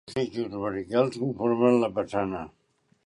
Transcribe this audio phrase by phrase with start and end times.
[0.09, 2.45] Dos eixos verticals conformen la façana.